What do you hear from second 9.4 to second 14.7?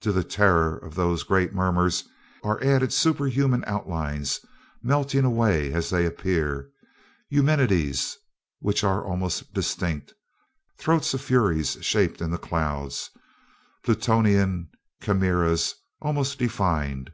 distinct, throats of Furies shaped in the clouds, Plutonian